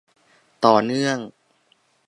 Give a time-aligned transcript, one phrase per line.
[0.65, 1.17] ต่อเนื่อง